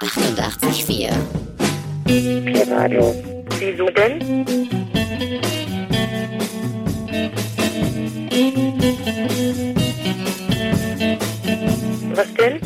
[0.00, 1.10] 88,4.
[2.06, 3.14] P-Radio.
[3.58, 4.44] Wieso denn?
[12.14, 12.60] Was denn?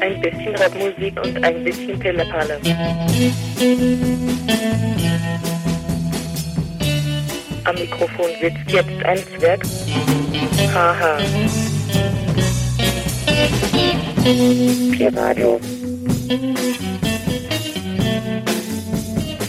[0.00, 2.60] Ein bisschen Rapmusik und ein bisschen Pillepalle.
[7.66, 9.60] Am Mikrofon sitzt jetzt ein Zwerg.
[10.72, 11.18] Haha.
[14.92, 15.60] P-Radio.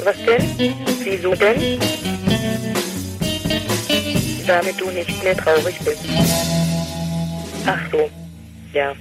[0.03, 0.73] Was denn?
[1.03, 1.79] Wieso denn?
[4.47, 6.03] Damit du nicht mehr traurig bist.
[7.67, 8.09] Ach so.
[8.73, 8.93] Ja.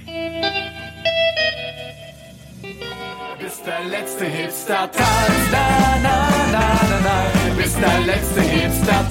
[3.47, 6.17] Bist der letzte Hipster Tanz, na na
[6.51, 7.55] na na na.
[7.57, 9.05] Bist der letzte Hipster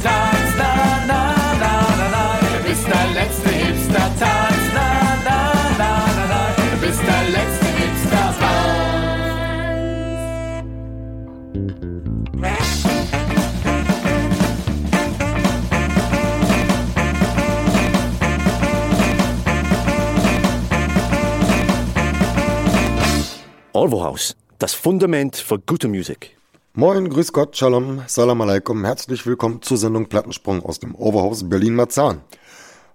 [23.77, 26.35] House, das Fundament für gute Musik.
[26.73, 32.23] Moin, grüß Gott, Shalom, Salam Aleikum, herzlich willkommen zur Sendung Plattensprung aus dem Overhaus Berlin-Marzahn.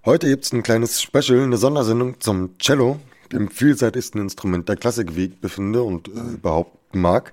[0.04, 2.98] Heute gibt's ein kleines Special, eine Sondersendung zum Cello,
[3.30, 7.32] dem vielseitigsten Instrument der Klassik, wie ich befinde und äh, behaupten mag.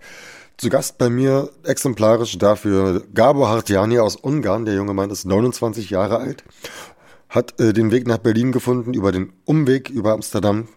[0.57, 4.65] Zu Gast bei mir exemplarisch dafür Gabor Hartiani aus Ungarn.
[4.65, 6.43] Der junge Mann ist 29 Jahre alt,
[7.29, 10.67] hat äh, den Weg nach Berlin gefunden über den Umweg über Amsterdam,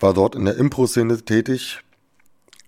[0.00, 1.82] war dort in der Impro-Szene tätig,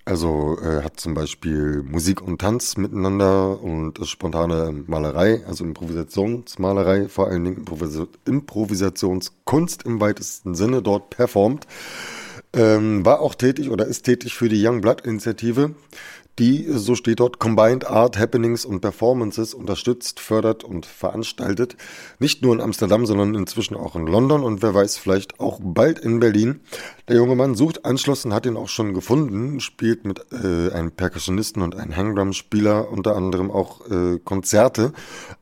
[0.05, 7.28] also äh, hat zum Beispiel Musik und Tanz miteinander und spontane Malerei, also Improvisationsmalerei, vor
[7.28, 11.66] allen Dingen Improvis Improvisationskunst im weitesten Sinne dort performt.
[12.52, 15.75] Ähm, war auch tätig oder ist tätig für die Young Blood Initiative,
[16.39, 21.77] die, so steht dort, Combined Art, Happenings und Performances unterstützt, fördert und veranstaltet.
[22.19, 26.00] Nicht nur in Amsterdam, sondern inzwischen auch in London und wer weiß, vielleicht auch bald
[26.00, 26.61] in Berlin.
[27.06, 30.91] Der junge Mann sucht Anschluss und hat ihn auch schon gefunden, spielt mit äh, einem
[30.91, 34.93] Percussionisten und einem Hangdrum-Spieler unter anderem auch äh, Konzerte.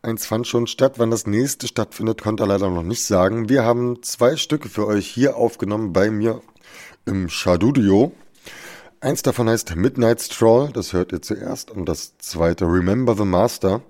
[0.02, 3.48] Eins fand schon statt, wann das nächste stattfindet, konnte er leider noch nicht sagen.
[3.48, 6.42] Wir haben zwei Stücke für euch hier aufgenommen bei mir
[7.06, 8.12] im Shadudio.
[9.02, 13.82] Eins davon heißt Midnight Stroll, das hört ihr zuerst, und das zweite Remember the Master.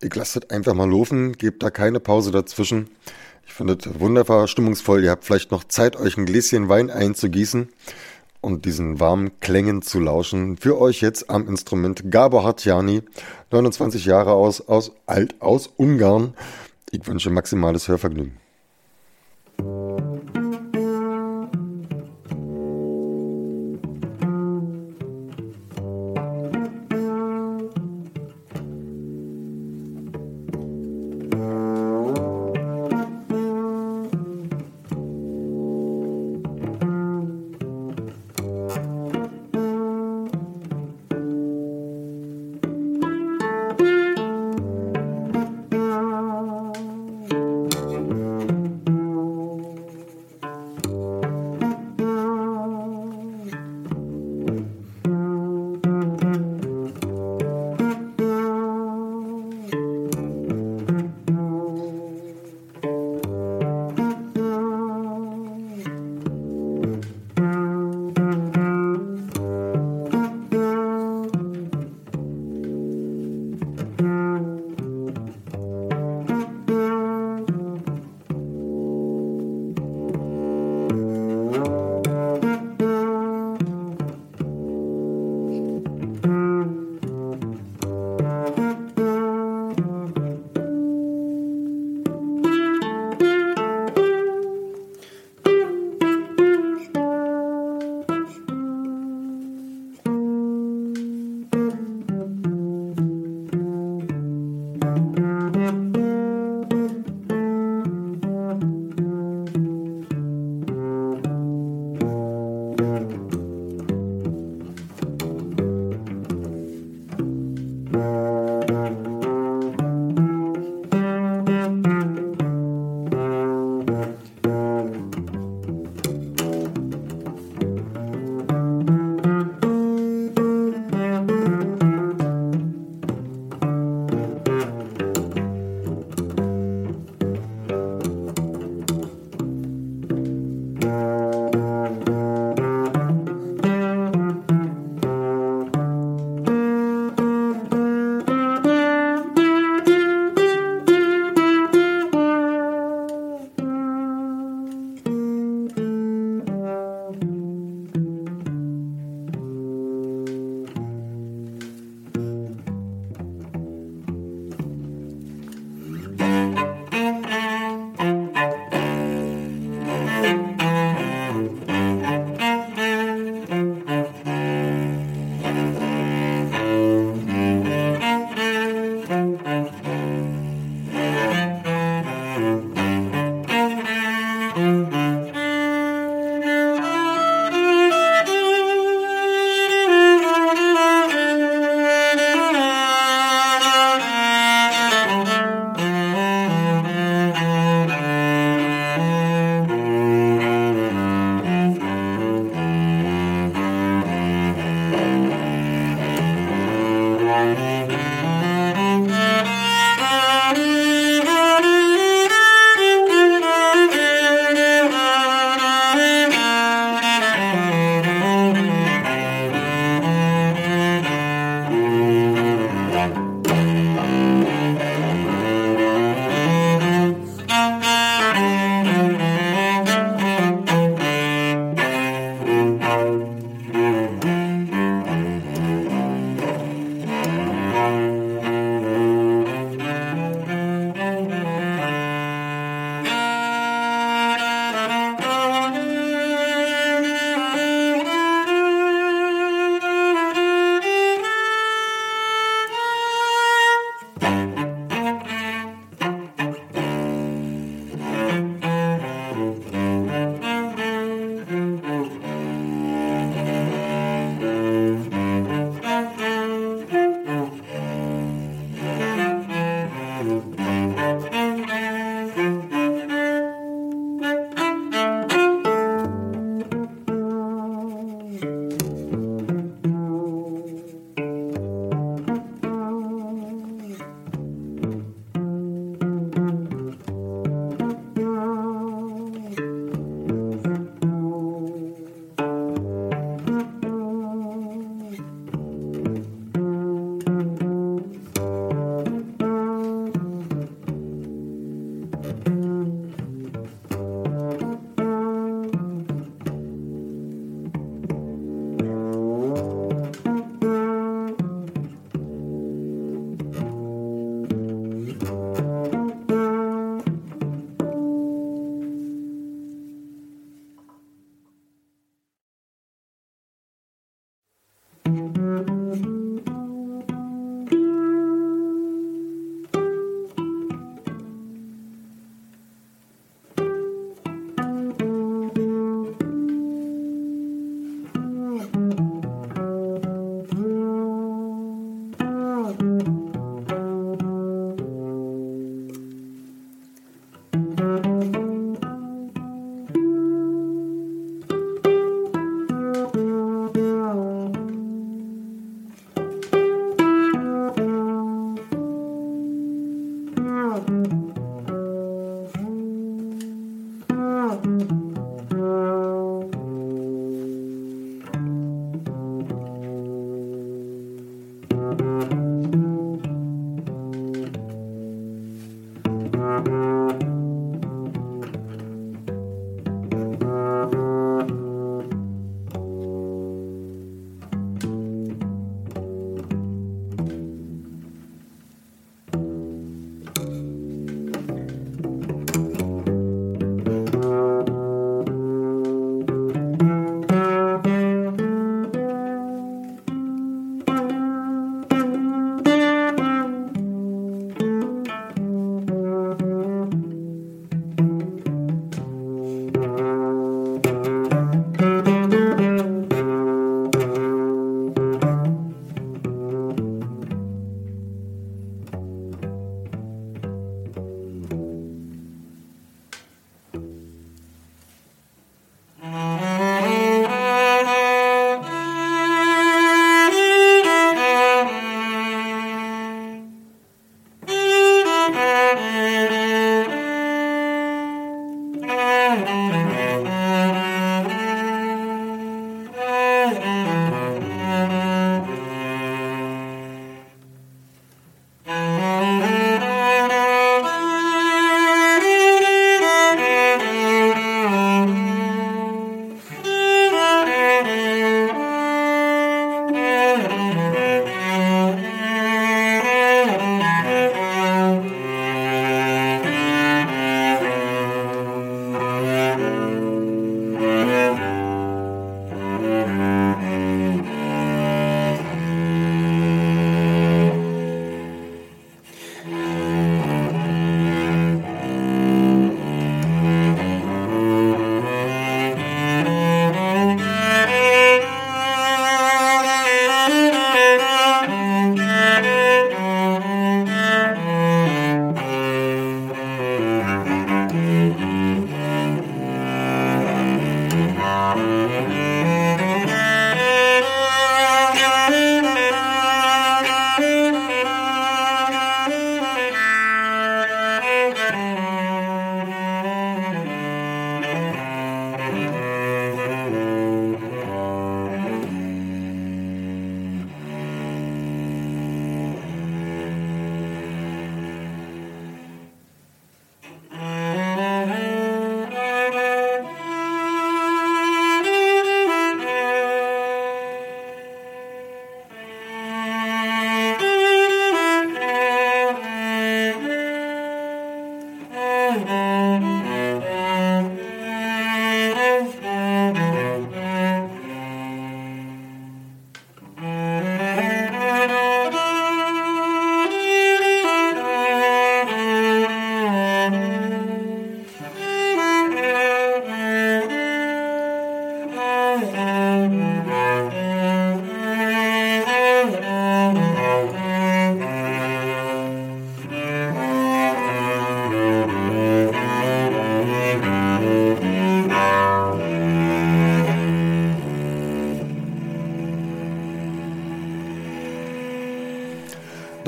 [0.00, 2.88] Ich lasst es einfach mal laufen, gebt da keine Pause dazwischen.
[3.44, 5.02] Ich finde es wunderbar stimmungsvoll.
[5.02, 7.68] Ihr habt vielleicht noch Zeit, euch ein Gläschen Wein einzugießen
[8.40, 10.56] und diesen warmen Klängen zu lauschen.
[10.56, 13.02] Für euch jetzt am Instrument Gabor Hartjani,
[13.50, 16.34] 29 Jahre aus, aus alt aus Ungarn.
[16.92, 18.39] Ich wünsche maximales Hörvergnügen.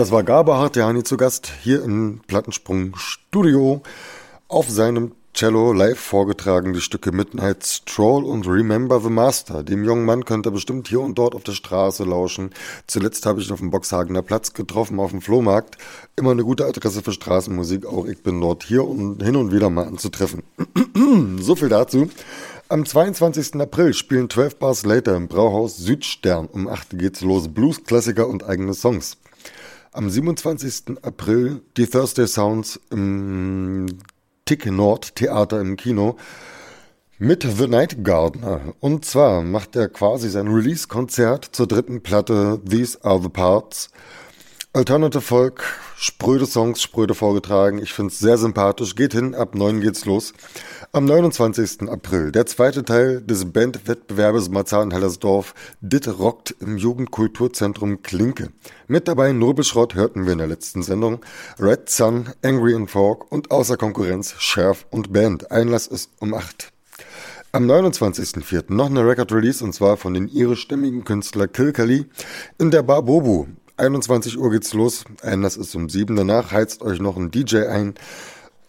[0.03, 3.83] Das war Gabe Hartiani zu Gast hier im Plattensprung Studio
[4.49, 9.63] auf seinem Cello live vorgetragen die Stücke Midnight Stroll und Remember the Master.
[9.63, 12.51] Dem jungen Mann könnt ihr bestimmt hier und dort auf der Straße lauschen.
[12.89, 15.79] Zuletzt habe ich ihn auf dem Boxhagener Platz getroffen auf dem Flohmarkt.
[16.17, 17.87] Immer eine gute Adresse für Straßenmusik.
[17.87, 20.43] Auch ich bin dort hier und hin und wieder mal anzutreffen.
[21.39, 22.11] so viel dazu.
[22.69, 23.55] Am 22.
[23.61, 26.49] April spielen 12 Bars Later im Brauhaus Südstern.
[26.49, 27.47] Um 8 geht's los.
[27.55, 29.17] Blues, Klassiker und eigene Songs.
[29.95, 31.03] Am 27.
[31.03, 33.85] April die Thursday Sounds im
[34.47, 36.17] Tick Nord Theater im Kino
[37.19, 38.73] mit The Night Gardener.
[38.81, 43.91] Und zwar macht er quasi sein Release-Konzert zur dritten Platte These Are the Parts.
[44.75, 45.65] Alternative Folk,
[45.99, 47.77] spröde Songs, spröde vorgetragen.
[47.77, 48.95] Ich finde es sehr sympathisch.
[48.95, 50.33] Geht hin, ab neun geht's los.
[50.93, 51.91] Am 29.
[51.91, 55.53] April, der zweite Teil des Bandwettbewerbes Marzahn-Hellersdorf,
[55.83, 58.49] Dit rockt im Jugendkulturzentrum Klinke.
[58.87, 61.21] Mit dabei Nobelschrott hörten wir in der letzten Sendung,
[61.59, 65.51] Red Sun, Angry and Fork und außer Konkurrenz Sheriff und Band.
[65.51, 66.73] Einlass ist um acht.
[67.55, 68.73] Am 29.04.
[68.73, 72.07] noch eine Record-Release und zwar von den irischstämmigen Künstler Kilkali
[72.59, 73.49] in der Bar Bobu.
[73.83, 75.05] 21 Uhr geht's los.
[75.23, 76.15] Einlass ist um 7.
[76.15, 77.95] Danach heizt euch noch ein DJ ein.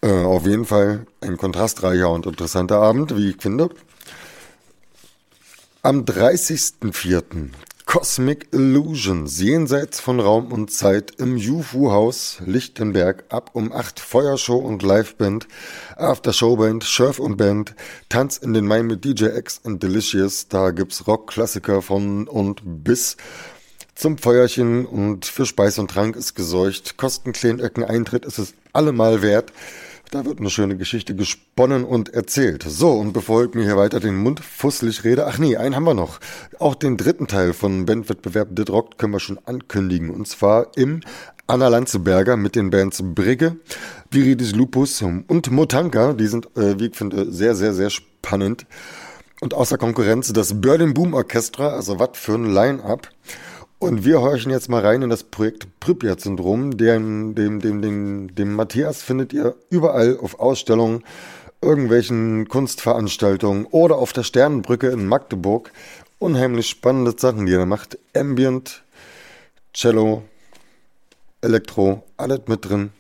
[0.01, 3.69] Äh, auf jeden Fall ein kontrastreicher und interessanter Abend, wie ich finde.
[5.83, 7.49] Am 30.04.
[7.85, 14.81] Cosmic Illusions, jenseits von Raum und Zeit im Jufu-Haus Lichtenberg ab um 8 Feuershow und
[14.81, 15.47] Liveband,
[15.95, 17.75] After-Showband, Surf und Band,
[18.09, 23.15] Tanz in den Mai mit DJ X und Delicious, da gibt's Rock-Klassiker von und bis
[23.95, 26.97] zum Feuerchen und für Speis und Trank ist gesorgt.
[26.97, 29.51] Kostenklein Eintritt ist es allemal wert.
[30.11, 32.63] Da wird eine schöne Geschichte gesponnen und erzählt.
[32.67, 35.85] So, und bevor ich mir hier weiter den Mund fusselig rede, ach nee, einen haben
[35.85, 36.19] wir noch.
[36.59, 40.11] Auch den dritten Teil von Bandwettbewerb Dit Rock können wir schon ankündigen.
[40.11, 41.01] Und zwar im
[41.47, 43.57] Anna Lanzeberger mit den Bands Brigge,
[44.11, 46.13] Viridis Lupus und Motanka.
[46.13, 48.67] Die sind, äh, wie ich finde, sehr, sehr, sehr spannend.
[49.41, 53.09] Und außer Konkurrenz das Berlin Boom Orchestra, also was für ein Line-Up.
[53.83, 56.77] Und wir horchen jetzt mal rein in das Projekt Pripyat-Syndrom.
[56.77, 61.03] Dem, dem, dem, dem, dem Matthias findet ihr überall auf Ausstellungen,
[61.61, 65.73] irgendwelchen Kunstveranstaltungen oder auf der Sternenbrücke in Magdeburg.
[66.17, 67.97] Unheimlich spannende Sachen, die er macht.
[68.15, 68.83] Ambient,
[69.73, 70.23] Cello,
[71.41, 72.93] Elektro, alles mit drin.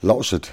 [0.00, 0.52] Lauschet.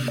[0.00, 0.09] you.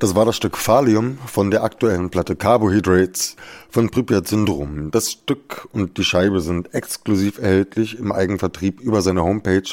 [0.00, 3.34] Das war das Stück Phalium von der aktuellen Platte Carbohydrates
[3.68, 4.92] von Pripyat Syndrom.
[4.92, 9.68] Das Stück und die Scheibe sind exklusiv erhältlich im Eigenvertrieb über seine Homepage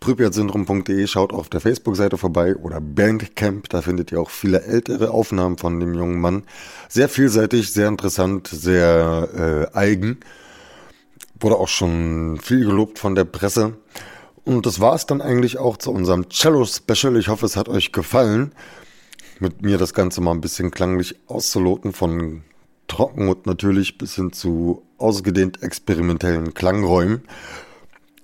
[0.00, 1.06] pripyatsyndrom.de.
[1.06, 3.68] Schaut auf der Facebook-Seite vorbei oder Bandcamp.
[3.68, 6.42] Da findet ihr auch viele ältere Aufnahmen von dem jungen Mann.
[6.88, 10.18] Sehr vielseitig, sehr interessant, sehr äh, eigen.
[11.38, 13.74] Wurde auch schon viel gelobt von der Presse.
[14.44, 17.16] Und das war es dann eigentlich auch zu unserem Cello-Special.
[17.16, 18.52] Ich hoffe, es hat euch gefallen
[19.40, 22.42] mit mir das Ganze mal ein bisschen klanglich auszuloten, von
[22.86, 27.22] trocken und natürlich bis hin zu ausgedehnt experimentellen Klangräumen.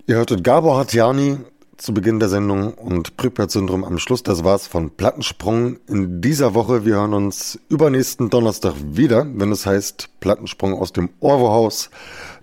[0.07, 1.39] Ihr hörtet Gabor Hatjani
[1.77, 4.23] zu Beginn der Sendung und Pripyat-Syndrom am Schluss.
[4.23, 6.85] Das war's von Plattensprung in dieser Woche.
[6.85, 11.91] Wir hören uns übernächsten Donnerstag wieder, wenn es heißt Plattensprung aus dem Orwo-Haus.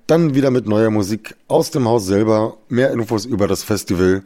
[0.08, 2.58] Dann wieder mit neuer Musik aus dem Haus selber.
[2.68, 4.24] Mehr Infos über das Festival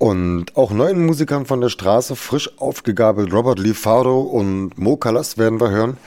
[0.00, 5.36] und auch neuen Musikern von der Straße, frisch aufgegabelt, Robert Lee Faro und Mo Kalas
[5.36, 5.98] werden wir hören.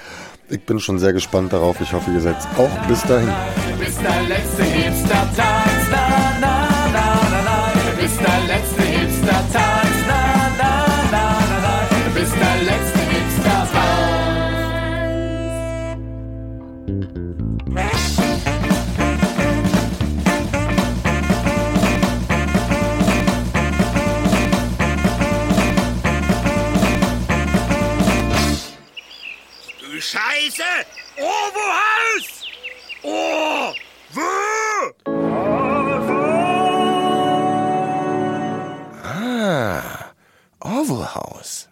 [0.50, 1.80] Ich bin schon sehr gespannt darauf.
[1.80, 2.88] Ich hoffe, ihr seid auch.
[2.88, 3.32] Bis dahin.
[3.80, 5.28] Bis der letzte Hipster
[30.44, 30.86] heter
[31.18, 32.44] Overhaus!
[33.04, 33.78] Over!
[35.06, 36.24] Over!
[39.04, 40.12] Ah,
[40.62, 41.63] Overhaus.